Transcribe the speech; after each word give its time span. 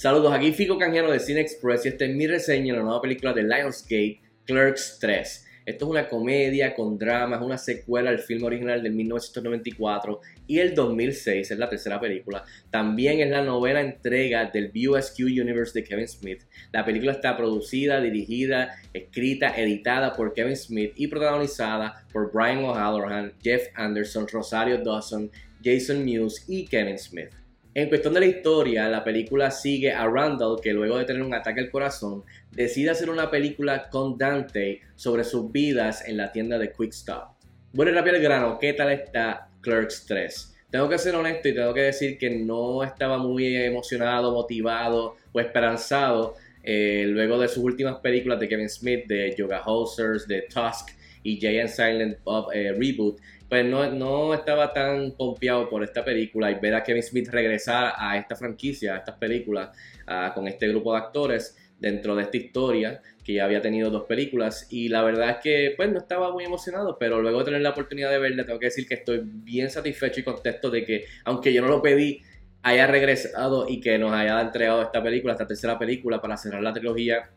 Saludos, 0.00 0.32
aquí 0.32 0.52
Fico 0.52 0.78
Canjiano 0.78 1.10
de 1.10 1.20
Cine 1.20 1.42
Express 1.42 1.84
y 1.84 1.90
esta 1.90 2.06
es 2.06 2.16
mi 2.16 2.26
reseña 2.26 2.72
de 2.72 2.78
la 2.78 2.84
nueva 2.84 3.02
película 3.02 3.34
de 3.34 3.42
Lionsgate, 3.42 4.22
Clerks 4.46 4.96
3. 4.98 5.46
Esto 5.66 5.84
es 5.84 5.90
una 5.90 6.08
comedia 6.08 6.74
con 6.74 6.96
drama, 6.98 7.36
es 7.36 7.42
una 7.42 7.58
secuela 7.58 8.08
al 8.08 8.18
film 8.18 8.44
original 8.44 8.82
de 8.82 8.88
1994 8.88 10.20
y 10.46 10.58
el 10.58 10.74
2006 10.74 11.50
es 11.50 11.58
la 11.58 11.68
tercera 11.68 12.00
película. 12.00 12.44
También 12.70 13.20
es 13.20 13.28
la 13.28 13.44
novena 13.44 13.82
entrega 13.82 14.46
del 14.46 14.72
VSQ 14.72 15.18
Universe 15.18 15.78
de 15.78 15.84
Kevin 15.84 16.08
Smith. 16.08 16.44
La 16.72 16.82
película 16.82 17.12
está 17.12 17.36
producida, 17.36 18.00
dirigida, 18.00 18.76
escrita, 18.94 19.54
editada 19.54 20.14
por 20.14 20.32
Kevin 20.32 20.56
Smith 20.56 20.92
y 20.96 21.08
protagonizada 21.08 22.06
por 22.10 22.32
Brian 22.32 22.64
O'Halloran, 22.64 23.34
Jeff 23.42 23.66
Anderson, 23.74 24.26
Rosario 24.26 24.78
Dawson, 24.78 25.30
Jason 25.62 26.02
Mewes 26.06 26.46
y 26.48 26.64
Kevin 26.64 26.98
Smith. 26.98 27.39
En 27.80 27.88
cuestión 27.88 28.12
de 28.12 28.20
la 28.20 28.26
historia, 28.26 28.90
la 28.90 29.02
película 29.02 29.50
sigue 29.50 29.90
a 29.90 30.06
Randall 30.06 30.60
que 30.62 30.74
luego 30.74 30.98
de 30.98 31.06
tener 31.06 31.22
un 31.22 31.32
ataque 31.32 31.60
al 31.60 31.70
corazón 31.70 32.24
decide 32.50 32.90
hacer 32.90 33.08
una 33.08 33.30
película 33.30 33.88
con 33.88 34.18
Dante 34.18 34.82
sobre 34.96 35.24
sus 35.24 35.50
vidas 35.50 36.06
en 36.06 36.18
la 36.18 36.30
tienda 36.30 36.58
de 36.58 36.72
Quick 36.72 36.92
Stop. 36.92 37.28
Bueno, 37.72 37.90
rápido 37.92 38.16
el 38.16 38.22
grano, 38.22 38.58
¿qué 38.58 38.74
tal 38.74 38.90
está 38.90 39.48
Clerks 39.62 40.04
3? 40.06 40.56
Tengo 40.70 40.90
que 40.90 40.98
ser 40.98 41.14
honesto 41.14 41.48
y 41.48 41.54
tengo 41.54 41.72
que 41.72 41.84
decir 41.84 42.18
que 42.18 42.28
no 42.28 42.84
estaba 42.84 43.16
muy 43.16 43.56
emocionado, 43.56 44.30
motivado 44.30 45.16
o 45.32 45.40
esperanzado 45.40 46.34
eh, 46.62 47.06
luego 47.08 47.38
de 47.38 47.48
sus 47.48 47.64
últimas 47.64 47.96
películas 48.00 48.38
de 48.40 48.46
Kevin 48.46 48.68
Smith, 48.68 49.06
de 49.06 49.34
Yoga 49.34 49.62
Hosers, 49.64 50.28
de 50.28 50.42
Tusk 50.42 50.90
y 51.22 51.40
Jay 51.40 51.58
and 51.58 51.68
Silent 51.68 52.18
Bob 52.24 52.50
eh, 52.52 52.72
Reboot, 52.72 53.20
pues 53.48 53.64
no, 53.64 53.90
no 53.90 54.32
estaba 54.32 54.72
tan 54.72 55.12
pompeado 55.12 55.68
por 55.68 55.82
esta 55.82 56.04
película 56.04 56.50
y 56.50 56.54
ver 56.54 56.74
a 56.74 56.82
Kevin 56.82 57.02
Smith 57.02 57.28
regresar 57.28 57.94
a 57.96 58.16
esta 58.16 58.36
franquicia, 58.36 58.94
a 58.94 58.98
estas 58.98 59.16
películas, 59.16 59.76
con 60.34 60.48
este 60.48 60.68
grupo 60.68 60.92
de 60.92 60.98
actores 60.98 61.56
dentro 61.80 62.14
de 62.14 62.22
esta 62.22 62.36
historia, 62.36 63.00
que 63.24 63.34
ya 63.34 63.44
había 63.44 63.60
tenido 63.60 63.90
dos 63.90 64.04
películas, 64.04 64.66
y 64.70 64.88
la 64.88 65.02
verdad 65.02 65.30
es 65.30 65.36
que 65.42 65.74
pues 65.76 65.90
no 65.90 65.98
estaba 65.98 66.30
muy 66.30 66.44
emocionado, 66.44 66.96
pero 66.98 67.20
luego 67.20 67.40
de 67.40 67.46
tener 67.46 67.62
la 67.62 67.70
oportunidad 67.70 68.10
de 68.10 68.18
verla, 68.18 68.44
tengo 68.44 68.58
que 68.58 68.66
decir 68.66 68.86
que 68.86 68.94
estoy 68.94 69.22
bien 69.24 69.70
satisfecho 69.70 70.20
y 70.20 70.22
contento 70.22 70.70
de 70.70 70.84
que, 70.84 71.06
aunque 71.24 71.52
yo 71.52 71.62
no 71.62 71.68
lo 71.68 71.82
pedí, 71.82 72.22
haya 72.62 72.86
regresado 72.86 73.66
y 73.68 73.80
que 73.80 73.98
nos 73.98 74.12
haya 74.12 74.40
entregado 74.40 74.82
esta 74.82 75.02
película, 75.02 75.32
esta 75.32 75.46
tercera 75.46 75.78
película 75.78 76.20
para 76.20 76.36
cerrar 76.36 76.62
la 76.62 76.72
trilogía 76.72 77.30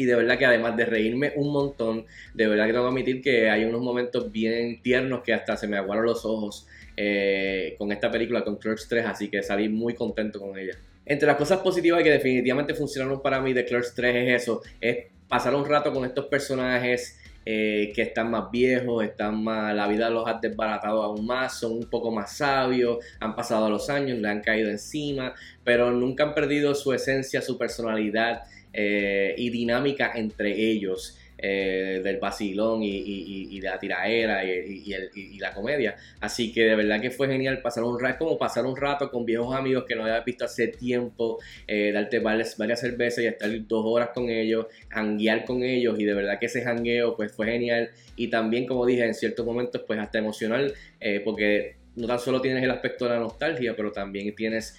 y 0.00 0.06
de 0.06 0.14
verdad 0.16 0.38
que 0.38 0.46
además 0.46 0.78
de 0.78 0.86
reírme 0.86 1.34
un 1.36 1.52
montón, 1.52 2.06
de 2.32 2.46
verdad 2.46 2.64
que 2.64 2.72
tengo 2.72 2.86
que 2.86 2.90
admitir 2.90 3.20
que 3.20 3.50
hay 3.50 3.66
unos 3.66 3.82
momentos 3.82 4.32
bien 4.32 4.80
tiernos 4.80 5.20
que 5.22 5.34
hasta 5.34 5.58
se 5.58 5.68
me 5.68 5.76
aguaron 5.76 6.06
los 6.06 6.24
ojos 6.24 6.66
eh, 6.96 7.74
con 7.76 7.92
esta 7.92 8.10
película, 8.10 8.42
con 8.42 8.56
Clerks 8.56 8.88
3, 8.88 9.04
así 9.04 9.28
que 9.28 9.42
salí 9.42 9.68
muy 9.68 9.92
contento 9.92 10.40
con 10.40 10.58
ella. 10.58 10.72
Entre 11.04 11.26
las 11.26 11.36
cosas 11.36 11.58
positivas 11.58 12.02
que 12.02 12.12
definitivamente 12.12 12.74
funcionaron 12.74 13.20
para 13.20 13.42
mí 13.42 13.52
de 13.52 13.66
Clerks 13.66 13.94
3 13.94 14.16
es 14.16 14.42
eso, 14.42 14.62
es 14.80 15.08
pasar 15.28 15.54
un 15.54 15.66
rato 15.66 15.92
con 15.92 16.06
estos 16.06 16.24
personajes 16.28 17.20
eh, 17.44 17.92
que 17.94 18.00
están 18.00 18.30
más 18.30 18.50
viejos, 18.50 19.04
están 19.04 19.44
más, 19.44 19.74
la 19.74 19.86
vida 19.86 20.08
los 20.08 20.26
ha 20.26 20.38
desbaratado 20.40 21.02
aún 21.02 21.26
más, 21.26 21.60
son 21.60 21.72
un 21.72 21.90
poco 21.90 22.10
más 22.10 22.38
sabios, 22.38 23.04
han 23.18 23.36
pasado 23.36 23.68
los 23.68 23.90
años, 23.90 24.16
le 24.18 24.28
han 24.30 24.40
caído 24.40 24.70
encima, 24.70 25.34
pero 25.62 25.90
nunca 25.90 26.24
han 26.24 26.34
perdido 26.34 26.74
su 26.74 26.94
esencia, 26.94 27.42
su 27.42 27.58
personalidad 27.58 28.44
eh, 28.72 29.34
y 29.36 29.50
dinámica 29.50 30.12
entre 30.14 30.52
ellos. 30.52 31.16
Eh, 31.42 32.02
del 32.04 32.18
vacilón 32.18 32.82
y, 32.82 33.58
de 33.60 33.66
la 33.66 33.78
tiraera 33.78 34.44
y, 34.44 35.38
la 35.38 35.54
comedia. 35.54 35.96
Así 36.20 36.52
que 36.52 36.64
de 36.64 36.76
verdad 36.76 37.00
que 37.00 37.10
fue 37.10 37.28
genial 37.28 37.62
pasar 37.62 37.82
un 37.82 37.98
rato, 37.98 38.26
como 38.26 38.36
pasar 38.36 38.66
un 38.66 38.76
rato 38.76 39.10
con 39.10 39.24
viejos 39.24 39.56
amigos 39.56 39.84
que 39.88 39.94
no 39.94 40.02
había 40.02 40.20
visto 40.20 40.44
hace 40.44 40.68
tiempo, 40.68 41.38
eh, 41.66 41.92
darte 41.92 42.18
varias, 42.18 42.58
varias, 42.58 42.80
cervezas 42.80 43.24
y 43.24 43.26
estar 43.26 43.50
dos 43.66 43.82
horas 43.86 44.10
con 44.12 44.28
ellos, 44.28 44.66
hanguear 44.90 45.46
con 45.46 45.62
ellos 45.62 45.98
y 45.98 46.04
de 46.04 46.12
verdad 46.12 46.38
que 46.38 46.44
ese 46.44 46.62
hangueo 46.62 47.16
pues 47.16 47.32
fue 47.32 47.46
genial 47.46 47.88
y 48.16 48.28
también 48.28 48.66
como 48.66 48.84
dije 48.84 49.06
en 49.06 49.14
ciertos 49.14 49.46
momentos 49.46 49.82
pues 49.86 49.98
hasta 49.98 50.18
emocional 50.18 50.74
porque 51.24 51.76
no 51.96 52.06
tan 52.06 52.18
solo 52.18 52.42
tienes 52.42 52.62
el 52.62 52.70
aspecto 52.70 53.06
de 53.06 53.12
la 53.12 53.18
nostalgia, 53.18 53.74
pero 53.74 53.92
también 53.92 54.34
tienes 54.34 54.76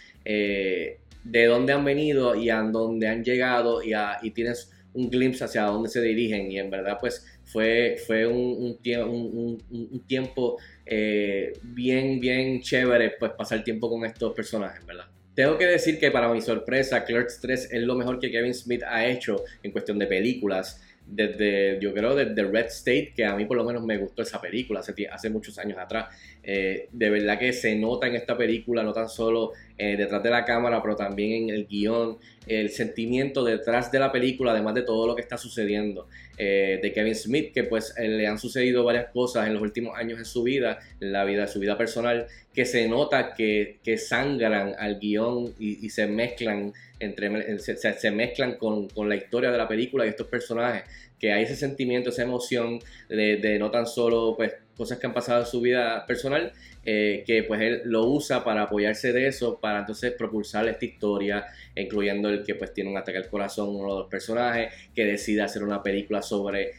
de 1.24 1.46
dónde 1.46 1.74
han 1.74 1.86
venido 1.86 2.36
y 2.36 2.50
a 2.50 2.62
dónde 2.62 3.08
han 3.08 3.24
llegado 3.24 3.84
y, 3.84 3.94
y 4.22 4.32
tienes 4.32 4.72
un 4.94 5.10
glimpse 5.10 5.44
hacia 5.44 5.64
dónde 5.64 5.90
se 5.90 6.02
dirigen 6.02 6.52
y 6.52 6.60
en 6.60 6.70
verdad 6.70 6.98
pues 7.00 7.26
fue, 7.46 7.98
fue 8.06 8.26
un, 8.26 8.78
un, 8.80 10.04
tiempo 10.08 10.58
eh, 10.86 11.54
bien, 11.62 12.20
bien 12.20 12.62
chévere 12.62 13.14
pues 13.20 13.32
pasar 13.34 13.64
tiempo 13.64 13.90
con 13.90 14.06
estos 14.06 14.34
personajes, 14.34 14.86
¿verdad? 14.86 15.06
Tengo 15.34 15.58
que 15.58 15.66
decir 15.66 15.98
que 15.98 16.12
para 16.12 16.32
mi 16.32 16.42
sorpresa 16.42 17.06
Clerks 17.06 17.40
3 17.40 17.70
es 17.72 17.82
lo 17.82 17.96
mejor 17.96 18.20
que 18.20 18.32
Kevin 18.32 18.54
Smith 18.54 18.84
ha 18.84 19.06
hecho 19.06 19.44
en 19.64 19.72
cuestión 19.72 19.98
de 19.98 20.08
películas 20.08 20.82
desde, 21.06 21.80
yo 21.82 21.94
creo, 21.94 22.16
desde 22.16 22.44
Red 22.44 22.68
State, 22.68 23.14
que 23.16 23.26
a 23.26 23.36
mí 23.36 23.46
por 23.46 23.58
lo 23.58 23.66
menos 23.66 23.84
me 23.84 23.98
gustó 23.98 24.22
esa 24.22 24.40
película 24.40 24.80
hace, 24.80 24.94
hace 25.08 25.30
muchos 25.30 25.58
años 25.58 25.78
atrás. 25.78 26.16
Eh, 26.44 26.88
de 26.92 27.10
verdad 27.10 27.38
que 27.38 27.54
se 27.54 27.76
nota 27.76 28.08
en 28.08 28.16
esta 28.16 28.38
película, 28.38 28.84
no 28.84 28.94
tan 28.94 29.10
solo 29.10 29.52
eh, 29.84 29.98
detrás 29.98 30.22
de 30.22 30.30
la 30.30 30.46
cámara, 30.46 30.80
pero 30.80 30.96
también 30.96 31.50
en 31.50 31.56
el 31.56 31.66
guion, 31.66 32.20
el 32.46 32.70
sentimiento 32.70 33.44
detrás 33.44 33.92
de 33.92 33.98
la 33.98 34.12
película, 34.12 34.52
además 34.52 34.76
de 34.76 34.84
todo 34.84 35.08
lo 35.08 35.16
que 35.16 35.24
está 35.24 35.40
sucediendo. 35.40 36.08
Eh, 36.38 36.80
de 36.84 36.94
Kevin 36.94 37.16
Smith, 37.16 37.52
que 37.52 37.64
pues 37.64 37.96
le 37.98 38.28
han 38.28 38.38
sucedido 38.38 38.84
varias 38.84 39.08
cosas 39.12 39.48
en 39.48 39.54
los 39.54 39.62
últimos 39.64 39.98
años 39.98 40.20
en 40.20 40.26
su 40.26 40.44
vida, 40.44 40.78
en 41.00 41.12
la 41.12 41.26
vida, 41.26 41.48
su 41.48 41.60
vida 41.60 41.80
personal, 41.80 42.28
que 42.54 42.66
se 42.66 42.88
nota 42.88 43.34
que, 43.34 43.80
que 43.84 43.98
sangran 43.98 44.76
al 44.78 45.00
guion 45.00 45.56
y, 45.58 45.90
se 45.90 46.06
mezclan 46.06 46.74
entre 47.00 47.58
se, 47.58 48.12
mezclan 48.12 48.58
con, 48.58 48.88
con, 48.90 49.10
la 49.10 49.16
historia 49.16 49.52
de 49.52 49.58
la 49.58 49.68
película 49.68 50.06
y 50.06 50.10
estos 50.10 50.28
personajes, 50.28 50.84
que 51.20 51.34
hay 51.34 51.46
ese 51.46 51.56
sentimiento, 51.56 52.12
esa 52.12 52.22
emoción 52.22 52.78
de, 53.10 53.38
de 53.38 53.58
no 53.58 53.72
tan 53.72 53.88
solo 53.88 54.36
pues 54.38 54.54
cosas 54.82 54.98
que 54.98 55.06
han 55.06 55.14
pasado 55.14 55.42
en 55.42 55.46
su 55.46 55.62
vida 55.62 56.08
personal, 56.08 56.54
eh, 56.84 57.24
que 57.28 57.44
pues 57.44 57.62
él 57.62 57.82
lo 57.86 58.08
usa 58.08 58.44
para 58.44 58.64
apoyarse 58.64 59.14
de 59.14 59.28
eso, 59.28 59.60
para 59.60 59.82
entonces 59.82 60.12
propulsar 60.14 60.68
esta 60.68 60.84
historia, 60.84 61.46
incluyendo 61.76 62.30
el 62.30 62.44
que 62.44 62.56
pues 62.56 62.74
tiene 62.74 62.90
un 62.90 62.98
ataque 62.98 63.20
al 63.20 63.30
corazón, 63.30 63.76
uno 63.76 63.94
de 63.94 64.00
los 64.00 64.10
personajes, 64.10 64.74
que 64.96 65.06
decide 65.06 65.44
hacer 65.44 65.62
una 65.62 65.84
película 65.84 66.24
sobre 66.24 66.72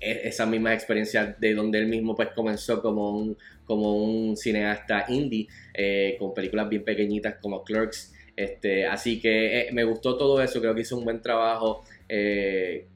e-, 0.00 0.28
esa 0.28 0.46
misma 0.46 0.72
experiencia 0.72 1.36
de 1.36 1.52
donde 1.52 1.80
él 1.80 1.88
mismo 1.88 2.14
pues 2.14 2.28
comenzó 2.28 2.80
como 2.80 3.10
un, 3.18 3.36
como 3.64 3.96
un 3.96 4.36
cineasta 4.36 5.06
indie, 5.08 5.48
eh, 5.74 6.14
con 6.16 6.32
películas 6.32 6.68
bien 6.68 6.84
pequeñitas 6.84 7.38
como 7.40 7.64
Clerks. 7.64 8.14
Este, 8.36 8.86
así 8.86 9.20
que 9.20 9.62
eh, 9.62 9.72
me 9.72 9.82
gustó 9.82 10.16
todo 10.16 10.40
eso, 10.40 10.60
creo 10.60 10.76
que 10.76 10.82
hizo 10.82 10.96
un 10.96 11.02
buen 11.02 11.20
trabajo. 11.20 11.82
Eh, 12.08 12.86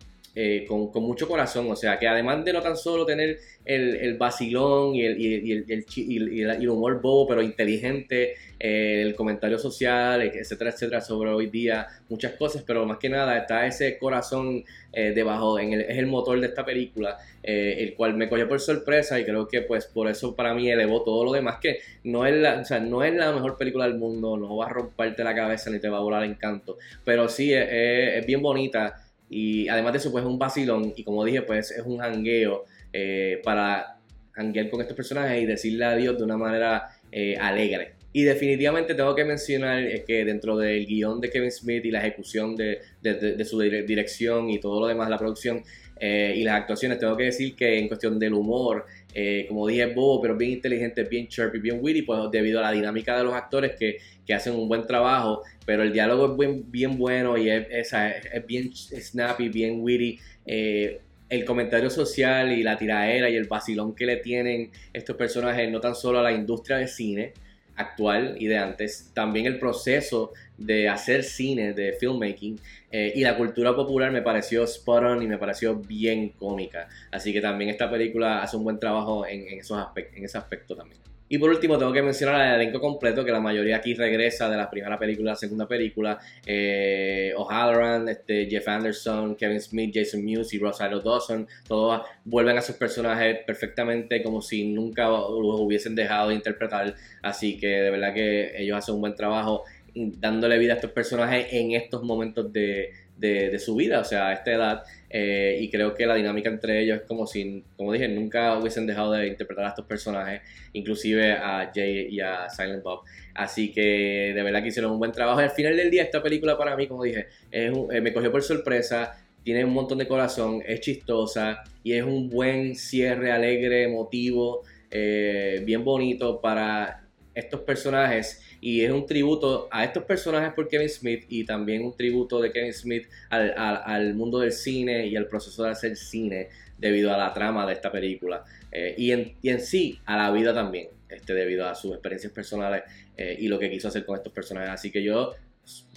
con, 0.67 0.91
mucho 1.03 1.29
corazón, 1.29 1.71
o 1.71 1.77
sea, 1.77 1.99
que 1.99 2.09
además 2.09 2.43
de 2.45 2.55
no 2.55 2.63
tan 2.63 2.77
solo 2.77 3.05
tener 3.05 3.39
el, 3.67 3.97
el 3.97 4.17
vacilón 4.17 4.95
y 4.95 5.05
el, 5.05 5.21
y, 5.21 5.53
el, 5.53 5.87
y, 5.95 6.41
el, 6.41 6.69
humor 6.71 7.03
bobo, 7.03 7.29
pero 7.29 7.43
inteligente, 7.43 8.35
eh, 8.59 9.03
el 9.03 9.15
comentario 9.15 9.59
social, 9.59 10.23
etcétera, 10.23 10.71
etcétera, 10.71 11.01
sobre 11.03 11.31
hoy 11.31 11.49
día, 11.51 11.87
muchas 12.09 12.33
cosas, 12.33 12.65
pero 12.67 12.87
más 12.87 12.97
que 12.97 13.11
nada 13.11 13.37
está 13.37 13.67
ese 13.67 13.99
corazón 13.99 14.65
eh, 14.95 15.13
debajo, 15.15 15.59
en 15.59 15.75
el, 15.75 15.83
es 15.83 15.99
el 15.99 16.07
motor 16.07 16.41
de 16.41 16.47
esta 16.47 16.65
película, 16.65 17.19
el 17.43 17.95
cual 17.95 18.15
me 18.15 18.29
cogió 18.29 18.49
por 18.49 18.61
sorpresa 18.61 19.19
y 19.21 19.25
creo 19.25 19.49
que 19.49 19.63
pues 19.63 19.87
por 19.87 20.09
eso 20.09 20.35
para 20.35 20.55
mí 20.55 20.71
elevó 20.71 21.03
todo 21.03 21.25
lo 21.25 21.33
demás, 21.33 21.59
que 21.61 21.81
no 22.05 22.25
es 22.25 22.35
la, 22.35 22.61
o 22.61 22.65
sea, 22.65 22.81
no 22.81 23.05
es 23.05 23.13
la 23.15 23.33
mejor 23.33 23.59
película 23.59 23.85
del 23.85 23.99
mundo, 23.99 24.39
no 24.39 24.57
va 24.57 24.67
a 24.67 24.71
romperte 24.71 25.25
la 25.25 25.35
cabeza 25.35 25.69
ni 25.69 25.79
te 25.79 25.89
va 25.91 25.99
a 25.99 26.03
volar 26.03 26.25
encanto, 26.25 26.79
pero 27.05 27.29
sí 27.29 27.53
es 27.53 28.25
bien 28.25 28.41
bonita 28.41 29.12
y 29.33 29.67
además 29.67 29.93
de 29.95 29.99
eso, 29.99 30.13
pues 30.13 30.25
es 30.25 30.31
un 30.31 30.39
vacilón. 30.39 30.93
Y 30.95 31.05
como 31.05 31.25
dije, 31.25 31.41
pues 31.41 31.71
es 31.71 31.83
un 31.87 32.03
hangueo 32.03 32.67
eh, 32.93 33.41
para 33.43 33.97
hanguear 34.35 34.69
con 34.69 34.83
estos 34.83 34.95
personajes 34.95 35.43
y 35.43 35.47
decirle 35.47 35.87
adiós 35.87 36.19
de 36.19 36.25
una 36.25 36.37
manera 36.37 36.89
eh, 37.11 37.39
alegre. 37.41 37.95
Y 38.13 38.25
definitivamente 38.25 38.95
tengo 38.95 39.15
que 39.15 39.25
mencionar 39.25 40.05
que 40.05 40.25
dentro 40.25 40.59
del 40.59 40.85
guion 40.87 41.21
de 41.21 41.31
Kevin 41.31 41.51
Smith 41.51 41.85
y 41.85 41.91
la 41.91 42.01
ejecución 42.01 42.55
de, 42.57 42.81
de, 43.01 43.45
su 43.45 43.59
dirección 43.59 44.51
y 44.51 44.61
todo 44.61 44.81
lo 44.81 44.87
demás, 44.87 45.09
la 45.09 45.19
producción 45.19 45.63
eh, 45.99 46.35
y 46.37 46.43
las 46.43 46.57
actuaciones, 46.57 46.99
tengo 46.99 47.17
que 47.17 47.25
decir 47.25 47.55
que 47.55 47.79
en 47.79 47.89
cuestión 47.89 48.19
del 48.19 48.35
humor, 48.35 48.85
eh, 49.15 49.47
como 49.49 49.67
dije, 49.67 49.87
bobo, 49.87 50.21
pero 50.21 50.37
bien 50.37 50.51
inteligente, 50.51 51.05
bien 51.05 51.29
chirpy, 51.29 51.59
bien 51.59 51.79
witty, 51.81 52.03
pues 52.03 52.31
debido 52.31 52.59
a 52.59 52.63
la 52.63 52.73
dinámica 52.73 53.17
de 53.17 53.25
los 53.25 53.33
actores 53.35 53.77
que, 53.79 53.99
que 54.27 54.35
hacen 54.35 54.55
un 54.55 54.69
buen 54.69 54.87
trabajo, 54.87 55.43
pero 55.65 55.83
el 55.83 55.93
diálogo 55.93 56.37
es 56.43 56.71
bien, 56.71 56.99
bueno 56.99 57.39
y 57.39 57.49
es, 57.49 57.67
es, 57.71 58.47
bien 58.47 58.73
snappy, 58.75 59.49
bien 59.49 59.81
witty. 59.81 60.19
Eh, 60.45 61.01
el 61.29 61.47
comentario 61.47 61.89
social 61.89 62.53
y 62.53 62.63
la 62.63 62.77
tiraera 62.77 63.31
y 63.31 63.37
el 63.37 63.47
vacilón 63.47 63.95
que 63.95 64.05
le 64.05 64.17
tienen 64.17 64.71
estos 64.93 65.17
personajes, 65.17 65.71
no 65.71 65.81
tan 65.81 65.95
solo 65.95 66.19
a 66.19 66.23
la 66.23 66.33
industria 66.33 66.77
de 66.77 66.89
cine, 66.89 67.33
actual 67.77 68.37
y 68.39 68.47
de 68.47 68.59
antes, 68.59 69.11
también 69.15 69.47
el 69.47 69.59
proceso 69.59 70.33
de 70.57 70.89
hacer 70.89 71.25
cine, 71.25 71.73
de 71.73 71.93
filmmaking 71.95 72.59
eh, 72.91 73.13
y 73.15 73.23
la 73.23 73.37
cultura 73.37 73.75
popular 73.75 74.13
me 74.13 74.23
pareció 74.23 74.65
spot 74.65 75.05
on 75.05 75.23
y 75.23 75.27
me 75.27 75.39
pareció 75.39 75.77
bien 75.77 76.31
cómica. 76.31 76.89
Así 77.11 77.33
que 77.33 77.41
también 77.41 77.71
esta 77.71 77.91
película 77.91 78.43
hace 78.43 78.57
un 78.57 78.65
buen 78.65 78.79
trabajo 78.79 79.27
en, 79.27 79.59
esos 79.59 79.79
en 79.97 80.25
ese 80.25 80.39
aspecto 80.39 80.77
también. 80.77 81.01
Y 81.33 81.39
por 81.39 81.49
último, 81.49 81.79
tengo 81.79 81.95
que 81.95 82.03
mencionar 82.03 82.43
al 82.43 82.61
elenco 82.61 82.79
completo, 82.79 83.25
que 83.25 83.33
la 83.33 83.41
mayoría 83.41 83.77
aquí 83.77 83.95
regresa 83.95 84.51
de 84.51 84.57
la 84.59 84.69
primera 84.69 84.99
película 84.99 85.31
a 85.31 85.33
la 85.33 85.37
segunda 85.37 85.67
película. 85.67 86.19
Eh, 86.45 87.33
O'Halloran, 87.35 88.07
este, 88.07 88.45
Jeff 88.51 88.69
Anderson, 88.69 89.35
Kevin 89.35 89.59
Smith, 89.59 89.93
Jason 89.95 90.23
Mewes 90.23 90.53
y 90.53 90.59
Rosario 90.59 91.01
Dawson, 91.01 91.49
todos 91.67 92.03
vuelven 92.27 92.59
a 92.59 92.61
sus 92.61 92.77
personajes 92.77 93.39
perfectamente 93.47 94.23
como 94.23 94.43
si 94.43 94.69
nunca 94.75 95.09
los 95.09 95.59
hubiesen 95.59 95.95
dejado 95.95 96.29
de 96.29 96.35
interpretar. 96.35 96.95
Así 97.23 97.57
que 97.57 97.67
de 97.67 97.91
verdad 97.91 98.13
que 98.13 98.53
ellos 98.59 98.77
hacen 98.77 98.97
un 98.97 99.01
buen 99.01 99.15
trabajo 99.15 99.65
dándole 99.95 100.59
vida 100.59 100.75
a 100.75 100.77
estos 100.77 100.91
personajes 100.91 101.47
en 101.51 101.73
estos 101.73 102.03
momentos 102.03 102.53
de, 102.53 102.91
de, 103.17 103.59
su 103.59 103.77
vida, 103.77 104.01
o 104.01 104.05
sea, 104.05 104.29
a 104.29 104.33
esta 104.33 104.53
edad. 104.53 104.83
Eh, 105.11 105.59
y 105.61 105.71
creo 105.71 105.95
que 105.95 106.07
la 106.07 106.15
dinámica 106.15 106.49
entre 106.49 106.81
ellos 106.81 107.01
es 107.01 107.07
como 107.07 107.27
si, 107.27 107.63
como 107.77 107.93
dije, 107.93 108.09
nunca 108.09 108.59
hubiesen 108.59 108.87
dejado 108.87 109.13
de 109.13 109.27
interpretar 109.27 109.67
a 109.67 109.69
estos 109.69 109.85
personajes, 109.85 110.41
inclusive 110.73 111.33
a 111.33 111.71
Jay 111.75 112.09
y 112.11 112.21
a 112.21 112.49
Silent 112.49 112.83
Bob. 112.83 113.01
Así 113.35 113.73
que 113.73 114.33
de 114.35 114.43
verdad 114.43 114.63
que 114.63 114.69
hicieron 114.69 114.93
un 114.93 114.99
buen 114.99 115.13
trabajo. 115.13 115.41
Al 115.41 115.51
final 115.51 115.77
del 115.77 115.91
día, 115.91 116.03
esta 116.03 116.23
película 116.23 116.57
para 116.57 116.77
mí, 116.77 116.87
como 116.87 117.05
dije, 117.05 117.27
eh, 117.51 117.71
me 118.01 118.13
cogió 118.13 118.33
por 118.33 118.43
sorpresa. 118.43 119.19
Tiene 119.45 119.65
un 119.65 119.73
montón 119.73 119.99
de 119.99 120.07
corazón, 120.07 120.63
es 120.65 120.81
chistosa 120.81 121.65
y 121.83 121.95
es 121.95 122.05
un 122.05 122.31
buen 122.31 122.77
cierre 122.77 123.33
alegre, 123.33 123.85
emotivo, 123.85 124.63
eh, 124.91 125.63
bien 125.65 125.85
bonito 125.85 126.41
para 126.41 127.02
estos 127.35 127.61
personajes 127.61 128.43
y 128.61 128.83
es 128.83 128.91
un 128.91 129.07
tributo 129.07 129.69
a 129.71 129.85
estos 129.85 130.05
personajes 130.05 130.53
por 130.55 130.69
Kevin 130.69 130.89
Smith 130.89 131.25
y 131.29 131.45
también 131.45 131.85
un 131.85 131.97
tributo 131.97 132.41
de 132.41 132.53
Kevin 132.53 132.73
Smith 132.73 133.09
al, 133.31 134.15
mundo 134.15 134.39
del 134.39 134.53
cine 134.53 135.07
y 135.07 135.17
al 135.17 135.27
proceso 135.27 135.65
de 135.65 135.71
hacer 135.71 135.97
cine 135.97 136.49
debido 136.79 137.13
a 137.13 137.17
la 137.17 137.33
trama 137.33 137.67
de 137.67 137.73
esta 137.73 137.91
película 137.91 138.45
eh, 138.71 138.95
y, 138.97 139.13
en, 139.13 139.35
en, 139.43 139.61
sí 139.61 140.01
a 140.05 140.17
la 140.17 140.31
vida 140.31 140.53
también 140.53 140.89
este, 141.09 141.35
debido 141.35 141.67
a 141.67 141.75
sus 141.75 141.93
experiencias 141.93 142.33
personales 142.33 142.83
eh, 143.17 143.37
y 143.39 143.49
lo 143.49 143.59
que 143.59 143.71
quiso 143.71 143.89
hacer 143.89 144.05
con 144.05 144.17
estos 144.17 144.33
personajes. 144.33 144.71
Así 144.71 144.91
que 144.91 145.03
yo 145.03 145.35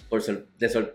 por 0.08 0.22
de 0.24 0.90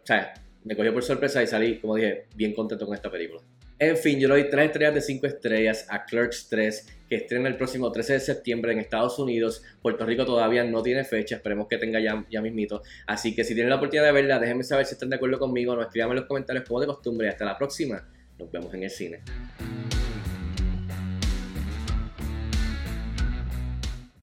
me 0.63 0.75
cogió 0.75 0.93
por 0.93 1.03
sorpresa 1.03 1.41
y 1.41 1.47
salí 1.47 1.79
como 1.79 1.95
dije 1.95 2.25
bien 2.35 2.53
contento 2.53 2.85
con 2.85 2.95
esta 2.95 3.11
película 3.11 3.41
en 3.81 3.97
fin, 3.97 4.19
yo 4.19 4.27
le 4.27 4.35
doy 4.35 4.49
3 4.51 4.67
estrellas 4.67 4.93
de 4.93 5.01
5 5.01 5.25
estrellas 5.25 5.87
a 5.89 6.05
Clerks 6.05 6.47
3, 6.49 6.87
que 7.09 7.15
estrena 7.15 7.49
el 7.49 7.57
próximo 7.57 7.91
13 7.91 8.13
de 8.13 8.19
septiembre 8.19 8.71
en 8.73 8.77
Estados 8.77 9.17
Unidos. 9.17 9.63
Puerto 9.81 10.05
Rico 10.05 10.23
todavía 10.23 10.63
no 10.63 10.83
tiene 10.83 11.03
fecha, 11.03 11.37
esperemos 11.37 11.67
que 11.67 11.79
tenga 11.79 11.99
ya, 11.99 12.23
ya 12.29 12.43
mismito. 12.43 12.83
Así 13.07 13.33
que 13.33 13.43
si 13.43 13.55
tienen 13.55 13.71
la 13.71 13.77
oportunidad 13.77 14.05
de 14.05 14.11
verla, 14.11 14.37
déjenme 14.37 14.63
saber 14.63 14.85
si 14.85 14.93
están 14.93 15.09
de 15.09 15.15
acuerdo 15.15 15.39
conmigo, 15.39 15.75
nos 15.75 15.87
escriban 15.87 16.11
en 16.11 16.17
los 16.17 16.25
comentarios 16.25 16.63
como 16.67 16.79
de 16.79 16.85
costumbre. 16.85 17.27
Hasta 17.27 17.43
la 17.43 17.57
próxima, 17.57 18.07
nos 18.37 18.51
vemos 18.51 18.71
en 18.75 18.83
el 18.83 18.91
cine. 18.91 19.21